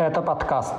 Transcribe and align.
Это 0.00 0.22
подкаст. 0.22 0.74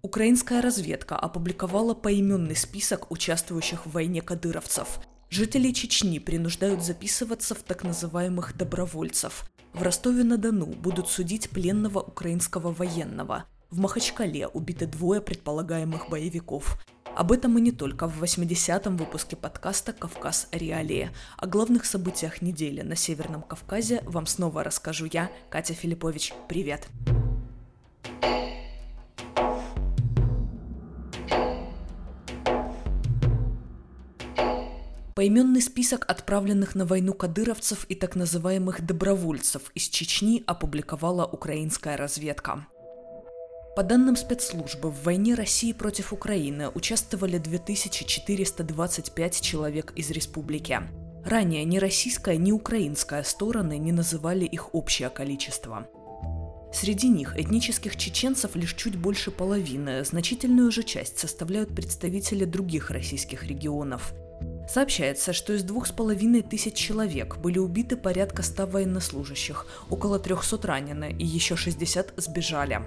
Украинская 0.00 0.62
разведка 0.62 1.16
опубликовала 1.16 1.92
поименный 1.92 2.56
список 2.56 3.10
участвующих 3.10 3.84
в 3.84 3.90
войне 3.92 4.22
кадыровцев. 4.22 5.00
Жители 5.28 5.70
Чечни 5.72 6.18
принуждают 6.18 6.82
записываться 6.82 7.54
в 7.54 7.58
так 7.58 7.84
называемых 7.84 8.56
добровольцев. 8.56 9.44
В 9.74 9.82
Ростове-на-Дону 9.82 10.64
будут 10.64 11.10
судить 11.10 11.50
пленного 11.50 12.00
украинского 12.00 12.72
военного. 12.72 13.44
В 13.70 13.80
Махачкале 13.80 14.48
убиты 14.48 14.86
двое 14.86 15.20
предполагаемых 15.20 16.08
боевиков. 16.08 16.82
Об 17.16 17.32
этом 17.32 17.58
и 17.58 17.60
не 17.60 17.72
только 17.72 18.06
в 18.08 18.22
80-м 18.22 18.96
выпуске 18.96 19.36
подкаста 19.36 19.92
«Кавказ. 19.92 20.48
Реалии». 20.52 21.10
О 21.36 21.46
главных 21.46 21.84
событиях 21.84 22.42
недели 22.42 22.82
на 22.82 22.96
Северном 22.96 23.42
Кавказе 23.42 24.02
вам 24.04 24.26
снова 24.26 24.62
расскажу 24.62 25.06
я, 25.12 25.30
Катя 25.50 25.74
Филиппович. 25.74 26.32
Привет! 26.48 26.88
Поименный 35.18 35.60
список 35.60 36.04
отправленных 36.08 36.76
на 36.76 36.86
войну 36.86 37.12
кадыровцев 37.12 37.86
и 37.88 37.96
так 37.96 38.14
называемых 38.14 38.86
добровольцев 38.86 39.72
из 39.74 39.88
Чечни 39.88 40.44
опубликовала 40.46 41.26
украинская 41.26 41.96
разведка. 41.96 42.68
По 43.78 43.84
данным 43.84 44.16
спецслужбы, 44.16 44.90
в 44.90 45.04
войне 45.04 45.34
России 45.34 45.70
против 45.70 46.12
Украины 46.12 46.68
участвовали 46.68 47.38
2425 47.38 49.40
человек 49.40 49.92
из 49.94 50.10
республики. 50.10 50.80
Ранее 51.24 51.62
ни 51.62 51.78
российская, 51.78 52.36
ни 52.38 52.50
украинская 52.50 53.22
стороны 53.22 53.78
не 53.78 53.92
называли 53.92 54.46
их 54.46 54.74
общее 54.74 55.10
количество. 55.10 55.86
Среди 56.72 57.08
них 57.08 57.38
этнических 57.38 57.96
чеченцев 57.96 58.56
лишь 58.56 58.74
чуть 58.74 58.96
больше 58.96 59.30
половины, 59.30 60.04
значительную 60.04 60.72
же 60.72 60.82
часть 60.82 61.20
составляют 61.20 61.72
представители 61.72 62.44
других 62.44 62.90
российских 62.90 63.44
регионов– 63.44 64.12
Сообщается, 64.68 65.32
что 65.32 65.54
из 65.54 65.62
двух 65.62 65.86
с 65.86 65.92
половиной 65.92 66.42
тысяч 66.42 66.74
человек 66.74 67.38
были 67.38 67.58
убиты 67.58 67.96
порядка 67.96 68.42
100 68.42 68.66
военнослужащих, 68.66 69.66
около 69.88 70.18
300 70.18 70.66
ранены 70.66 71.16
и 71.18 71.24
еще 71.24 71.56
60 71.56 72.12
сбежали. 72.18 72.86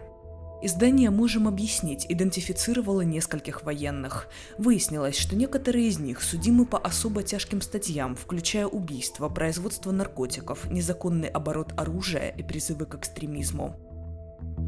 Издание 0.64 1.09
«Можем 1.09 1.48
объяснить» 1.48 2.06
идентифицировало 2.08 3.02
нескольких 3.02 3.64
военных. 3.64 4.28
Выяснилось, 4.59 5.17
что 5.17 5.36
некоторые 5.36 5.88
из 5.88 5.98
них 5.98 6.22
судимы 6.22 6.67
по 6.67 6.78
особо 6.78 7.23
тяжким 7.23 7.62
статьям, 7.62 8.16
включая 8.16 8.67
убийство, 8.67 9.28
производство 9.28 9.89
наркотиков, 9.92 10.70
незаконный 10.70 11.30
оборот 11.30 11.73
оружия 11.78 12.30
и 12.30 12.44
призывы 12.44 12.86
к 12.86 12.94
экстремизму. 12.94 13.76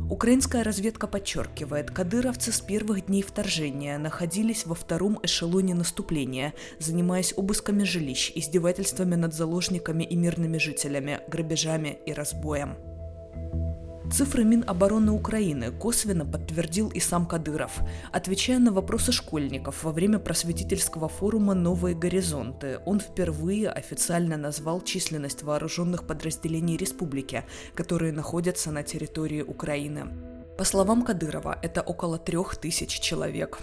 Украинская 0.10 0.64
разведка 0.64 1.06
подчеркивает, 1.06 1.92
кадыровцы 1.92 2.52
с 2.52 2.60
первых 2.60 3.06
дней 3.06 3.22
вторжения 3.22 4.00
находились 4.00 4.66
во 4.66 4.74
втором 4.74 5.20
эшелоне 5.22 5.76
наступления, 5.76 6.56
занимаясь 6.80 7.36
обысками 7.38 7.84
жилищ, 7.84 8.32
издевательствами 8.34 9.14
над 9.14 9.36
заложниками 9.36 10.04
и 10.04 10.16
мирными 10.16 10.58
жителями, 10.58 11.22
грабежами 11.28 12.00
и 12.08 12.14
разбоем. 12.14 12.93
Цифры 14.14 14.44
Минобороны 14.44 15.12
Украины 15.12 15.72
косвенно 15.72 16.24
подтвердил 16.24 16.90
и 16.90 17.00
сам 17.00 17.26
Кадыров, 17.26 17.80
отвечая 18.12 18.60
на 18.60 18.72
вопросы 18.72 19.12
школьников 19.12 19.84
во 19.84 19.92
время 19.92 20.20
просветительского 20.20 21.10
форума 21.10 21.56
«Новые 21.56 21.96
горизонты». 21.96 22.80
Он 22.86 23.00
впервые 23.00 23.72
официально 23.72 24.38
назвал 24.38 24.82
численность 24.82 25.42
вооруженных 25.42 26.06
подразделений 26.06 26.78
республики, 26.78 27.44
которые 27.74 28.14
находятся 28.14 28.70
на 28.70 28.84
территории 28.84 29.42
Украины. 29.42 30.06
По 30.60 30.64
словам 30.64 31.02
Кадырова, 31.02 31.58
это 31.64 31.82
около 31.82 32.20
трех 32.20 32.56
тысяч 32.58 33.00
человек. 33.00 33.58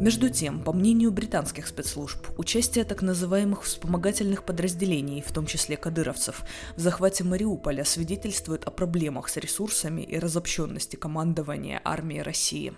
Между 0.00 0.30
тем, 0.30 0.60
по 0.60 0.72
мнению 0.72 1.12
британских 1.12 1.66
спецслужб, 1.66 2.26
участие 2.38 2.84
так 2.84 3.02
называемых 3.02 3.64
вспомогательных 3.64 4.44
подразделений, 4.44 5.20
в 5.20 5.30
том 5.30 5.44
числе 5.44 5.76
кадыровцев, 5.76 6.42
в 6.74 6.80
захвате 6.80 7.22
Мариуполя 7.22 7.84
свидетельствует 7.84 8.64
о 8.64 8.70
проблемах 8.70 9.28
с 9.28 9.36
ресурсами 9.36 10.00
и 10.00 10.18
разобщенности 10.18 10.96
командования 10.96 11.82
армии 11.84 12.20
России. 12.20 12.72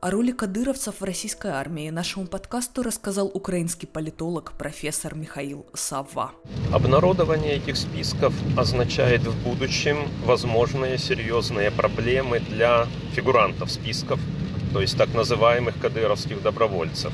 О 0.00 0.10
роли 0.10 0.30
кадыровцев 0.30 1.00
в 1.00 1.04
российской 1.04 1.50
армии 1.50 1.90
нашему 1.90 2.26
подкасту 2.26 2.84
рассказал 2.84 3.26
украинский 3.34 3.88
политолог 3.88 4.52
профессор 4.52 5.16
Михаил 5.16 5.66
Савва. 5.74 6.30
Обнародование 6.72 7.56
этих 7.56 7.76
списков 7.76 8.32
означает 8.56 9.22
в 9.22 9.42
будущем 9.42 10.08
возможные 10.24 10.96
серьезные 10.96 11.72
проблемы 11.72 12.38
для 12.38 12.86
фигурантов 13.14 13.70
списков– 13.72 14.20
то 14.72 14.80
есть 14.80 14.96
так 14.96 15.12
называемых 15.14 15.78
кадыровских 15.80 16.42
добровольцев. 16.42 17.12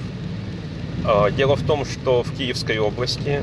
А, 1.05 1.31
дело 1.31 1.57
в 1.57 1.63
том, 1.63 1.85
что 1.85 2.23
в 2.23 2.37
Киевской 2.37 2.79
области 2.79 3.43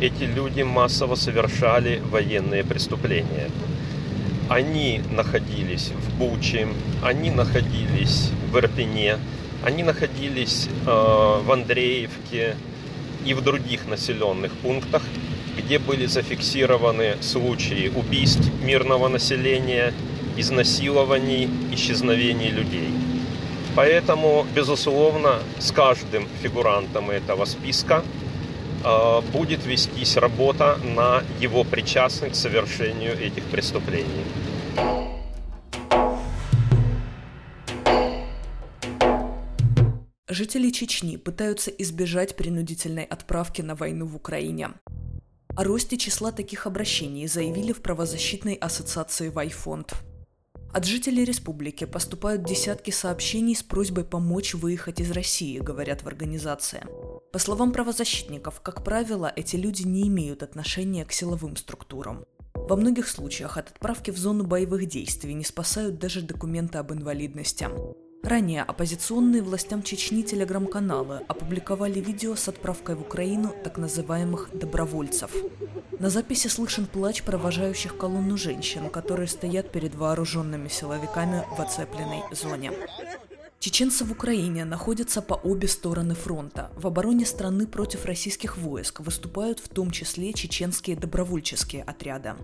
эти 0.00 0.24
люди 0.24 0.62
массово 0.62 1.14
совершали 1.14 2.00
военные 2.10 2.64
преступления. 2.64 3.50
Они 4.48 5.02
находились 5.10 5.90
в 5.90 6.18
Буче, 6.18 6.68
они 7.02 7.30
находились 7.30 8.30
в 8.50 8.56
Ирпене, 8.58 9.18
они 9.64 9.82
находились 9.82 10.68
а, 10.86 11.42
в 11.42 11.50
Андреевке 11.50 12.56
и 13.24 13.34
в 13.34 13.42
других 13.42 13.86
населенных 13.86 14.52
пунктах, 14.52 15.02
где 15.56 15.78
были 15.78 16.06
зафиксированы 16.06 17.16
случаи 17.20 17.90
убийств 17.94 18.48
мирного 18.62 19.08
населения, 19.08 19.92
изнасилований, 20.36 21.50
исчезновений 21.72 22.50
людей. 22.50 22.90
Поэтому, 23.74 24.46
безусловно, 24.54 25.38
с 25.58 25.70
каждым 25.70 26.26
фигурантом 26.42 27.10
этого 27.10 27.44
списка 27.44 28.02
э, 28.84 29.20
будет 29.32 29.64
вестись 29.66 30.16
работа 30.16 30.78
на 30.82 31.22
его 31.40 31.64
причастность 31.64 32.34
к 32.34 32.36
совершению 32.36 33.18
этих 33.18 33.44
преступлений. 33.44 34.24
Жители 40.30 40.70
Чечни 40.70 41.16
пытаются 41.16 41.70
избежать 41.70 42.36
принудительной 42.36 43.04
отправки 43.04 43.62
на 43.62 43.74
войну 43.74 44.06
в 44.06 44.14
Украине. 44.14 44.70
О 45.56 45.64
росте 45.64 45.96
числа 45.96 46.32
таких 46.32 46.66
обращений 46.66 47.26
заявили 47.26 47.72
в 47.72 47.80
правозащитной 47.80 48.54
ассоциации 48.54 49.30
«Вайфонд». 49.30 49.94
От 50.72 50.84
жителей 50.84 51.24
республики 51.24 51.84
поступают 51.84 52.44
десятки 52.44 52.90
сообщений 52.90 53.56
с 53.56 53.62
просьбой 53.62 54.04
помочь 54.04 54.54
выехать 54.54 55.00
из 55.00 55.10
России, 55.10 55.58
говорят 55.58 56.02
в 56.02 56.06
организации. 56.06 56.86
По 57.32 57.38
словам 57.38 57.72
правозащитников, 57.72 58.60
как 58.60 58.84
правило, 58.84 59.32
эти 59.34 59.56
люди 59.56 59.82
не 59.82 60.06
имеют 60.08 60.42
отношения 60.42 61.04
к 61.04 61.12
силовым 61.12 61.56
структурам. 61.56 62.24
Во 62.54 62.76
многих 62.76 63.08
случаях 63.08 63.56
от 63.56 63.70
отправки 63.70 64.10
в 64.10 64.18
зону 64.18 64.44
боевых 64.44 64.86
действий 64.86 65.32
не 65.32 65.44
спасают 65.44 65.98
даже 65.98 66.20
документы 66.20 66.76
об 66.78 66.92
инвалидности. 66.92 67.68
Ранее 68.22 68.62
оппозиционные 68.62 69.42
властям 69.42 69.82
Чечни 69.82 70.22
телеграм-каналы 70.22 71.22
опубликовали 71.28 72.00
видео 72.00 72.34
с 72.34 72.48
отправкой 72.48 72.96
в 72.96 73.02
Украину 73.02 73.54
так 73.64 73.78
называемых 73.78 74.50
«добровольцев». 74.52 75.30
На 75.98 76.10
записи 76.10 76.48
слышен 76.48 76.86
плач 76.86 77.22
провожающих 77.22 77.96
колонну 77.96 78.36
женщин, 78.36 78.90
которые 78.90 79.28
стоят 79.28 79.72
перед 79.72 79.94
вооруженными 79.94 80.68
силовиками 80.68 81.44
в 81.56 81.60
оцепленной 81.60 82.22
зоне. 82.32 82.72
Чеченцы 83.60 84.04
в 84.04 84.12
Украине 84.12 84.64
находятся 84.64 85.20
по 85.20 85.34
обе 85.34 85.66
стороны 85.66 86.14
фронта. 86.14 86.70
В 86.76 86.86
обороне 86.86 87.26
страны 87.26 87.66
против 87.66 88.04
российских 88.04 88.56
войск 88.56 89.00
выступают 89.00 89.58
в 89.58 89.68
том 89.68 89.90
числе 89.90 90.32
чеченские 90.32 90.96
добровольческие 90.96 91.82
отряды. 91.82 92.34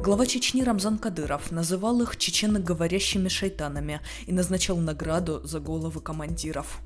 Глава 0.00 0.26
Чечни 0.26 0.62
Рамзан 0.62 0.96
Кадыров 0.96 1.50
называл 1.50 2.00
их 2.02 2.16
чеченоговорящими 2.16 3.26
шайтанами 3.28 4.00
и 4.26 4.32
назначал 4.32 4.76
награду 4.76 5.40
за 5.42 5.58
головы 5.58 6.00
командиров. 6.00 6.78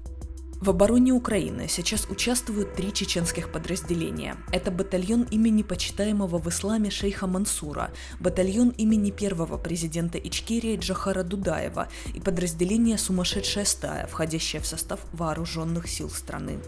В 0.63 0.71
обороне 0.71 1.13
Украины 1.13 1.67
сейчас 1.69 2.07
участвуют 2.09 2.75
три 2.75 2.91
чеченских 2.91 3.53
подразделения. 3.53 4.37
Это 4.51 4.71
батальон 4.71 5.25
имени 5.25 5.63
почитаемого 5.63 6.39
в 6.39 6.49
исламе 6.49 6.89
шейха 6.89 7.27
Мансура, 7.27 7.91
батальон 8.19 8.71
имени 8.71 9.11
первого 9.11 9.59
президента 9.59 10.19
Ичкерии 10.19 10.79
Джахара 10.79 11.23
Дудаева 11.23 11.89
и 12.15 12.21
подразделение 12.21 12.97
«Сумасшедшая 12.97 13.67
стая», 13.67 14.07
входящее 14.07 14.63
в 14.63 14.67
состав 14.67 15.01
вооруженных 15.13 15.87
сил 15.87 16.09
страны. 16.09 16.61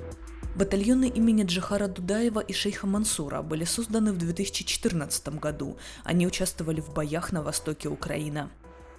Батальоны 0.54 1.08
имени 1.08 1.42
Джихара 1.42 1.88
Дудаева 1.88 2.38
и 2.38 2.52
шейха 2.52 2.86
Мансура 2.86 3.42
были 3.42 3.64
созданы 3.64 4.12
в 4.12 4.18
2014 4.18 5.40
году. 5.40 5.76
Они 6.04 6.28
участвовали 6.28 6.80
в 6.80 6.92
боях 6.94 7.32
на 7.32 7.42
востоке 7.42 7.88
Украины. 7.88 8.50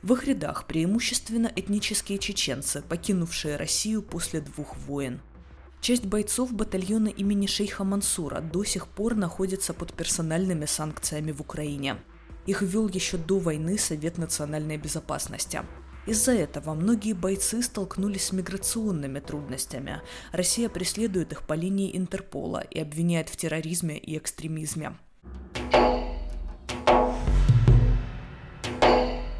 В 0.02 0.12
их 0.13 0.25
рядах 0.25 0.68
преимущественно 0.68 1.50
этнические 1.56 2.18
чеченцы, 2.19 2.81
покинувшие 2.81 3.56
Россию 3.56 4.04
после 4.04 4.42
двух 4.42 4.75
войн. 4.75 5.22
Часть 5.80 6.06
бойцов 6.06 6.52
батальона 6.52 7.07
имени 7.07 7.48
шейха 7.48 7.86
Мансура 7.86 8.42
до 8.42 8.66
сих 8.66 8.90
пор 8.90 9.16
находится 9.16 9.74
под 9.74 9.94
персональными 9.94 10.66
санкциями 10.66 11.31
в 11.31 11.40
Украине. 11.40 11.96
Их 12.48 12.63
ввел 12.63 12.90
еще 12.90 13.16
до 13.18 13.40
войны 13.40 13.78
Совет 13.78 14.18
национальной 14.18 14.75
безопасности. 14.75 15.62
Из-за 16.06 16.34
этого 16.34 16.75
многие 16.75 17.13
бойцы 17.13 17.63
столкнулись 17.63 18.25
с 18.25 18.31
миграционными 18.31 19.19
трудностями. 19.19 20.02
Россия 20.31 20.69
преследует 20.69 21.31
их 21.31 21.42
по 21.48 21.54
линии 21.54 21.98
Интерпола 21.98 22.60
и 22.60 22.80
обвиняет 22.80 23.30
в 23.30 23.36
терроризме 23.36 23.98
и 23.98 24.18
экстремизме. 24.18 24.98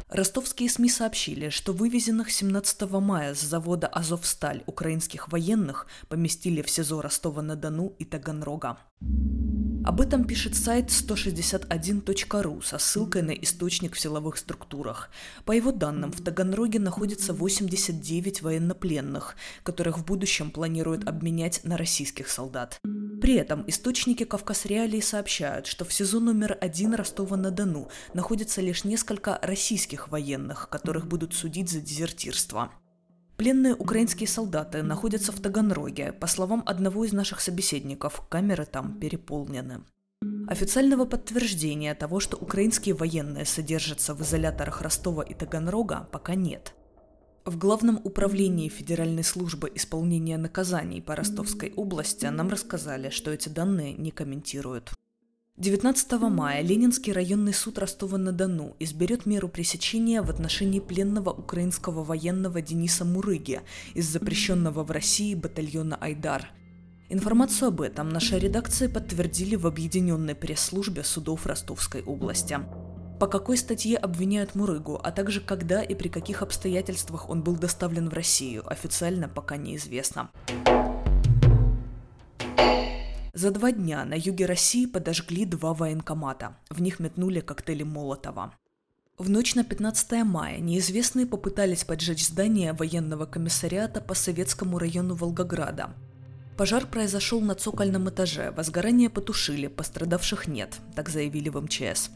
Ростовские 0.08 0.70
СМИ 0.70 0.88
сообщили, 0.88 1.50
что 1.50 1.72
вывезенных 1.72 2.32
17 2.32 2.90
мая 2.92 3.34
с 3.34 3.40
завода 3.42 3.86
«Азовсталь» 3.86 4.62
украинских 4.66 5.28
военных 5.28 5.86
поместили 6.08 6.62
в 6.62 6.70
СИЗО 6.70 7.02
Ростова-на-Дону 7.02 7.94
и 7.98 8.04
Таганрога. 8.04 8.78
Об 9.86 10.00
этом 10.00 10.24
пишет 10.24 10.56
сайт 10.56 10.86
161.ru 10.86 12.60
со 12.60 12.76
ссылкой 12.76 13.22
на 13.22 13.30
источник 13.30 13.94
в 13.94 14.00
силовых 14.00 14.36
структурах. 14.36 15.10
По 15.44 15.52
его 15.52 15.70
данным, 15.70 16.10
в 16.10 16.20
Таганроге 16.20 16.80
находится 16.80 17.32
89 17.32 18.42
военнопленных, 18.42 19.36
которых 19.62 19.98
в 19.98 20.04
будущем 20.04 20.50
планируют 20.50 21.06
обменять 21.06 21.60
на 21.62 21.76
российских 21.76 22.28
солдат. 22.28 22.80
При 23.22 23.34
этом 23.34 23.62
источники 23.68 24.24
Кавказ 24.24 24.66
Реалии 24.66 25.00
сообщают, 25.00 25.68
что 25.68 25.84
в 25.84 25.92
СИЗО 25.92 26.18
номер 26.18 26.58
один 26.60 26.92
Ростова-на-Дону 26.92 27.88
находится 28.12 28.60
лишь 28.60 28.82
несколько 28.82 29.38
российских 29.40 30.08
военных, 30.08 30.68
которых 30.68 31.06
будут 31.06 31.32
судить 31.32 31.70
за 31.70 31.80
дезертирство. 31.80 32.72
Пленные 33.36 33.74
украинские 33.74 34.28
солдаты 34.28 34.82
находятся 34.82 35.30
в 35.30 35.40
Таганроге. 35.40 36.12
По 36.12 36.26
словам 36.26 36.62
одного 36.64 37.04
из 37.04 37.12
наших 37.12 37.40
собеседников, 37.40 38.22
камеры 38.30 38.64
там 38.64 38.98
переполнены. 38.98 39.82
Официального 40.48 41.04
подтверждения 41.04 41.94
того, 41.94 42.18
что 42.18 42.38
украинские 42.38 42.94
военные 42.94 43.44
содержатся 43.44 44.14
в 44.14 44.22
изоляторах 44.22 44.80
Ростова 44.80 45.22
и 45.22 45.34
Таганрога, 45.34 46.08
пока 46.10 46.34
нет. 46.34 46.74
В 47.44 47.58
Главном 47.58 48.00
управлении 48.02 48.70
Федеральной 48.70 49.22
службы 49.22 49.70
исполнения 49.74 50.38
наказаний 50.38 51.02
по 51.02 51.14
Ростовской 51.14 51.74
области 51.76 52.24
нам 52.26 52.48
рассказали, 52.48 53.10
что 53.10 53.30
эти 53.30 53.50
данные 53.50 53.92
не 53.92 54.10
комментируют. 54.12 54.95
19 55.58 56.12
мая 56.20 56.60
Ленинский 56.60 57.14
районный 57.14 57.54
суд 57.54 57.78
Ростова-на-Дону 57.78 58.76
изберет 58.78 59.24
меру 59.24 59.48
пресечения 59.48 60.20
в 60.20 60.28
отношении 60.28 60.80
пленного 60.80 61.30
украинского 61.30 62.04
военного 62.04 62.60
Дениса 62.60 63.06
Мурыги 63.06 63.62
из 63.94 64.06
запрещенного 64.06 64.84
в 64.84 64.90
России 64.90 65.34
батальона 65.34 65.96
«Айдар». 65.96 66.50
Информацию 67.08 67.68
об 67.68 67.80
этом 67.80 68.10
наша 68.10 68.36
редакция 68.36 68.90
подтвердили 68.90 69.56
в 69.56 69.66
объединенной 69.66 70.34
пресс-службе 70.34 71.02
судов 71.04 71.46
Ростовской 71.46 72.02
области. 72.02 72.58
По 73.18 73.26
какой 73.26 73.56
статье 73.56 73.96
обвиняют 73.96 74.56
Мурыгу, 74.56 75.00
а 75.02 75.10
также 75.10 75.40
когда 75.40 75.80
и 75.82 75.94
при 75.94 76.08
каких 76.08 76.42
обстоятельствах 76.42 77.30
он 77.30 77.42
был 77.42 77.56
доставлен 77.56 78.10
в 78.10 78.12
Россию, 78.12 78.70
официально 78.70 79.26
пока 79.26 79.56
неизвестно. 79.56 80.30
За 83.36 83.50
два 83.50 83.70
дня 83.70 84.06
на 84.06 84.14
юге 84.14 84.46
России 84.46 84.86
подожгли 84.86 85.44
два 85.44 85.74
военкомата. 85.74 86.56
В 86.70 86.80
них 86.80 87.00
метнули 87.00 87.40
коктейли 87.40 87.82
Молотова. 87.82 88.54
В 89.18 89.28
ночь 89.28 89.54
на 89.54 89.62
15 89.62 90.24
мая 90.24 90.56
неизвестные 90.56 91.26
попытались 91.26 91.84
поджечь 91.84 92.24
здание 92.24 92.72
военного 92.72 93.26
комиссариата 93.26 94.00
по 94.00 94.14
Советскому 94.14 94.78
району 94.78 95.14
Волгограда. 95.16 95.90
Пожар 96.56 96.86
произошел 96.86 97.42
на 97.42 97.54
цокольном 97.54 98.08
этаже, 98.08 98.52
возгорание 98.52 99.10
потушили, 99.10 99.66
пострадавших 99.66 100.48
нет, 100.48 100.78
так 100.94 101.10
заявили 101.10 101.50
в 101.50 101.60
МЧС. 101.60 102.08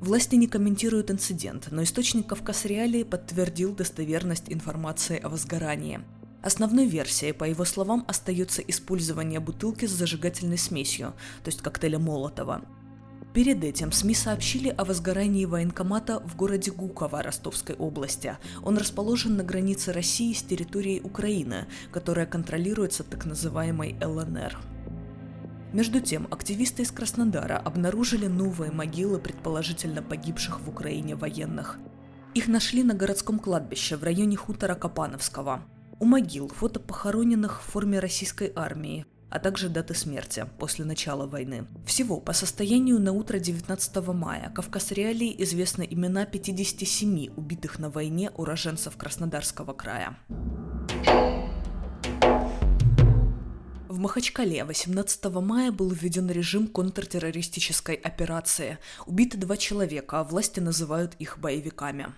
Власти 0.00 0.36
не 0.36 0.46
комментируют 0.46 1.10
инцидент, 1.10 1.72
но 1.72 1.82
источник 1.82 2.28
Кавказ 2.28 2.66
Реалии 2.66 3.02
подтвердил 3.02 3.74
достоверность 3.74 4.44
информации 4.46 5.18
о 5.18 5.28
возгорании– 5.28 5.98
Основной 6.42 6.86
версией, 6.86 7.32
по 7.32 7.44
его 7.44 7.64
словам, 7.64 8.04
остается 8.06 8.62
использование 8.62 9.40
бутылки 9.40 9.86
с 9.86 9.90
зажигательной 9.90 10.58
смесью, 10.58 11.14
то 11.42 11.48
есть 11.48 11.62
коктейля 11.62 11.98
Молотова. 11.98 12.62
Перед 13.34 13.62
этим 13.62 13.92
СМИ 13.92 14.14
сообщили 14.14 14.68
о 14.68 14.84
возгорании 14.84 15.44
военкомата 15.44 16.20
в 16.20 16.36
городе 16.36 16.70
Гуково 16.70 17.22
Ростовской 17.22 17.74
области. 17.74 18.36
Он 18.62 18.78
расположен 18.78 19.36
на 19.36 19.44
границе 19.44 19.92
России 19.92 20.32
с 20.32 20.42
территорией 20.42 21.00
Украины, 21.00 21.66
которая 21.92 22.24
контролируется 22.26 23.04
так 23.04 23.26
называемой 23.26 23.96
ЛНР. 24.02 24.58
Между 25.72 26.00
тем, 26.00 26.26
активисты 26.30 26.82
из 26.82 26.90
Краснодара 26.90 27.58
обнаружили 27.58 28.26
новые 28.26 28.72
могилы 28.72 29.18
предположительно 29.18 30.02
погибших 30.02 30.60
в 30.60 30.68
Украине 30.68 31.14
военных. 31.14 31.78
Их 32.34 32.48
нашли 32.48 32.82
на 32.82 32.94
городском 32.94 33.38
кладбище 33.38 33.96
в 33.96 34.04
районе 34.04 34.36
хутора 34.36 34.74
Капановского– 34.74 35.62
у 36.00 36.04
могил 36.04 36.48
фото 36.48 36.80
похороненных 36.80 37.60
в 37.60 37.64
форме 37.64 37.98
российской 37.98 38.52
армии, 38.54 39.06
а 39.30 39.38
также 39.38 39.68
даты 39.68 39.94
смерти 39.94 40.46
после 40.58 40.84
начала 40.84 41.26
войны. 41.26 41.66
Всего 41.86 42.20
по 42.20 42.32
состоянию 42.32 43.00
на 43.00 43.12
утро 43.12 43.38
19 43.38 43.96
мая 44.08 44.50
Кавказ 44.54 44.92
Реалии 44.92 45.34
известны 45.42 45.86
имена 45.88 46.24
57 46.24 47.34
убитых 47.36 47.78
на 47.78 47.90
войне 47.90 48.30
уроженцев 48.30 48.96
Краснодарского 48.96 49.72
края. 49.72 50.16
В 53.88 54.00
Махачкале 54.00 54.64
18 54.64 55.24
мая 55.40 55.72
был 55.72 55.90
введен 55.90 56.30
режим 56.30 56.68
контртеррористической 56.68 57.96
операции. 57.96 58.78
Убиты 59.06 59.38
два 59.38 59.56
человека, 59.56 60.20
а 60.20 60.24
власти 60.24 60.60
называют 60.60 61.14
их 61.18 61.38
боевиками. 61.38 62.14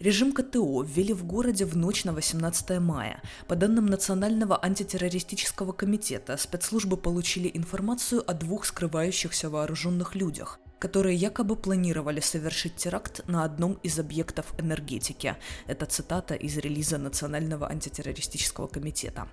Режим 0.00 0.32
КТО 0.32 0.82
ввели 0.82 1.12
в 1.12 1.26
городе 1.26 1.66
в 1.66 1.76
ночь 1.76 2.04
на 2.04 2.14
18 2.14 2.80
мая. 2.80 3.20
По 3.46 3.54
данным 3.54 3.84
Национального 3.84 4.58
антитеррористического 4.64 5.72
комитета, 5.72 6.38
спецслужбы 6.38 6.96
получили 6.96 7.50
информацию 7.52 8.22
о 8.26 8.32
двух 8.32 8.64
скрывающихся 8.64 9.50
вооруженных 9.50 10.14
людях, 10.14 10.58
которые 10.78 11.16
якобы 11.16 11.54
планировали 11.54 12.20
совершить 12.20 12.76
теракт 12.76 13.28
на 13.28 13.44
одном 13.44 13.74
из 13.82 13.98
объектов 13.98 14.54
энергетики. 14.58 15.36
Это 15.66 15.84
цитата 15.84 16.34
из 16.34 16.56
релиза 16.56 16.96
Национального 16.96 17.68
антитеррористического 17.68 18.68
комитета. 18.68 19.28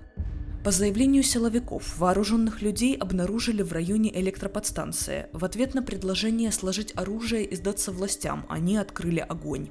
По 0.65 0.71
заявлению 0.71 1.23
силовиков, 1.23 1.97
вооруженных 1.97 2.61
людей 2.61 2.97
обнаружили 2.97 3.61
в 3.61 3.71
районе 3.71 4.13
электроподстанции. 4.19 5.27
В 5.31 5.45
ответ 5.45 5.75
на 5.75 5.81
предложение 5.81 6.51
сложить 6.51 6.91
оружие 6.97 7.45
и 7.45 7.55
сдаться 7.55 7.93
властям, 7.93 8.45
они 8.49 8.75
открыли 8.75 9.19
огонь. 9.19 9.69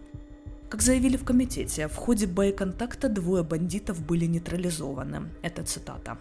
Как 0.69 0.83
заявили 0.83 1.17
в 1.17 1.25
комитете, 1.25 1.87
в 1.87 1.95
ходе 1.95 2.27
боеконтакта 2.27 3.09
двое 3.09 3.45
бандитов 3.45 4.05
были 4.05 4.27
нейтрализованы. 4.27 5.31
Это 5.43 5.63
цитата. 5.63 6.19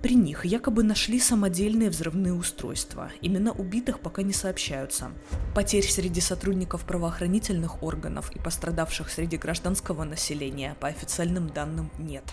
При 0.00 0.14
них 0.14 0.44
якобы 0.44 0.84
нашли 0.84 1.18
самодельные 1.18 1.90
взрывные 1.90 2.34
устройства. 2.34 3.10
Имена 3.20 3.50
убитых 3.50 3.98
пока 3.98 4.22
не 4.22 4.32
сообщаются. 4.32 5.10
Потерь 5.56 5.88
среди 5.90 6.20
сотрудников 6.20 6.84
правоохранительных 6.84 7.82
органов 7.82 8.30
и 8.36 8.38
пострадавших 8.38 9.10
среди 9.10 9.38
гражданского 9.38 10.04
населения 10.04 10.76
по 10.78 10.86
официальным 10.86 11.48
данным 11.48 11.90
нет. 11.98 12.24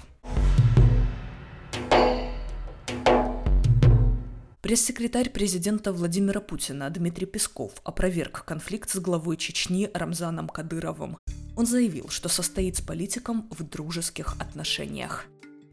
Пресс-секретарь 4.61 5.29
президента 5.29 5.91
Владимира 5.91 6.39
Путина 6.39 6.89
Дмитрий 6.89 7.25
Песков 7.25 7.73
опроверг 7.83 8.45
конфликт 8.45 8.89
с 8.89 8.99
главой 8.99 9.35
Чечни 9.37 9.89
Рамзаном 9.93 10.47
Кадыровым. 10.47 11.17
Он 11.55 11.65
заявил, 11.65 12.09
что 12.09 12.29
состоит 12.29 12.77
с 12.77 12.81
политиком 12.81 13.47
в 13.51 13.63
дружеских 13.63 14.35
отношениях. 14.39 15.25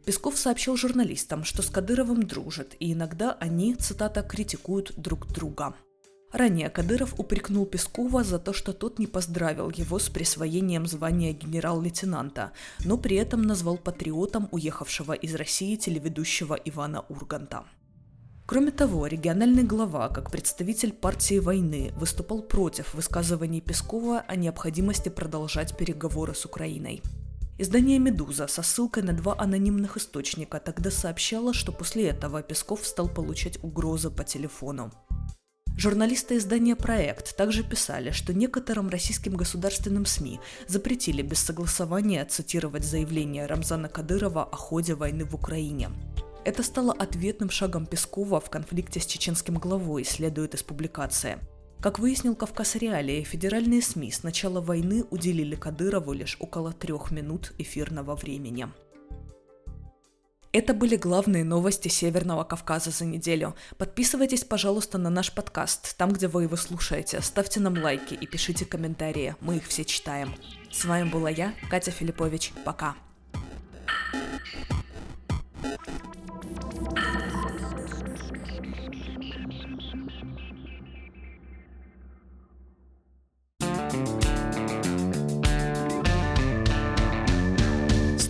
Песков 0.05 0.39
сообщил 0.39 0.77
журналистам, 0.77 1.45
что 1.45 1.63
с 1.63 1.71
Кадыровым 1.71 2.23
дружит, 2.23 2.75
и 2.81 2.93
иногда 2.93 3.37
они, 3.41 3.75
цитата, 3.75 4.23
критикуют 4.23 4.95
друг 4.97 5.31
друга. 5.33 5.75
Ранее 6.33 6.69
Кадыров 6.69 7.19
упрекнул 7.19 7.65
Пескова 7.65 8.23
за 8.23 8.39
то, 8.39 8.53
что 8.53 8.73
тот 8.73 8.99
не 8.99 9.07
поздравил 9.07 9.71
его 9.71 9.99
с 9.99 10.11
присвоением 10.11 10.87
звания 10.87 11.33
генерал-лейтенанта, 11.33 12.53
но 12.85 12.99
при 12.99 13.17
этом 13.17 13.43
назвал 13.43 13.79
патриотом 13.79 14.49
уехавшего 14.51 15.15
из 15.15 15.35
России 15.35 15.77
телеведущего 15.77 16.55
Ивана 16.55 17.01
Урганта. 17.09 17.65
Кроме 18.49 18.71
того, 18.71 19.07
региональный 19.07 19.63
глава, 19.63 20.09
как 20.09 20.31
представитель 20.31 20.95
партии 20.95 21.39
войны, 21.39 21.93
выступал 21.99 22.41
против 22.41 22.95
высказываний 22.95 23.61
Пескова 23.61 24.21
о 24.27 24.37
необходимости 24.37 25.11
продолжать 25.11 25.77
переговоры 25.77 26.35
с 26.35 26.47
Украиной. 26.47 27.03
Издание 27.59 27.99
«Медуза» 27.99 28.47
со 28.49 28.63
ссылкой 28.63 29.03
на 29.03 29.13
два 29.13 29.35
анонимных 29.39 29.99
источника 29.99 30.61
тогда 30.61 30.91
сообщало, 30.91 31.53
что 31.53 31.73
после 31.73 32.09
этого 32.09 32.41
Песков 32.43 32.87
стал 32.87 33.11
получать 33.11 33.63
угрозы 33.63 34.09
по 34.09 34.25
телефону. 34.25 34.93
Журналисты 35.77 36.39
издания 36.39 36.75
«Проект» 36.75 37.37
также 37.37 37.63
писали, 37.63 38.13
что 38.13 38.33
некоторым 38.33 38.89
российским 38.89 39.37
государственным 39.37 40.07
СМИ 40.07 40.41
запретили 40.67 41.21
без 41.21 41.41
согласования 41.41 42.25
цитировать 42.25 42.87
заявление 42.87 43.45
Рамзана 43.45 43.91
Кадырова 43.91 44.45
о 44.45 44.57
ходе 44.57 44.95
войны 44.95 45.27
в 45.27 45.35
Украине– 45.35 45.91
Это 46.49 46.63
стало 46.63 46.95
ответным 46.95 47.51
шагом 47.51 47.85
Пескова 47.85 48.41
в 48.41 48.49
конфликте 48.49 49.01
с 49.01 49.05
чеченским 49.05 49.57
главой, 49.59 50.03
следует 50.03 50.55
из 50.55 50.63
публикации. 50.63 51.41
Как 51.79 51.99
выяснил 51.99 52.35
Кавказ 52.35 52.77
Реалии, 52.77 53.23
федеральные 53.23 53.83
СМИ 53.83 54.11
с 54.11 54.23
начала 54.23 54.63
войны 54.63 55.05
уделили 55.11 55.57
Кадырову 55.57 56.15
лишь 56.15 56.39
около 56.41 56.73
трех 56.73 57.11
минут 57.11 57.53
эфирного 57.59 58.17
времени. 58.17 58.67
Это 60.53 60.73
были 60.73 60.97
главные 60.97 61.45
новости 61.45 61.89
Северного 61.89 62.45
Кавказа 62.45 62.93
за 62.93 63.05
неделю. 63.05 63.55
Подписывайтесь, 63.77 64.45
пожалуйста, 64.45 64.97
на 64.97 65.11
наш 65.11 65.35
подкаст, 65.35 65.99
там, 65.99 66.13
где 66.13 66.29
вы 66.29 66.45
его 66.45 66.57
слушаете. 66.57 67.21
Ставьте 67.21 67.61
нам 67.61 67.77
лайки 67.77 68.15
и 68.15 68.27
пишите 68.27 68.65
комментарии, 68.65 69.37
мы 69.43 69.59
их 69.59 69.67
все 69.67 69.85
читаем. 69.85 70.35
С 70.71 70.87
вами 70.87 71.11
была 71.11 71.29
я, 71.29 71.53
Катя 71.69 71.91
Филиппович. 71.91 72.55
Пока. 72.65 72.97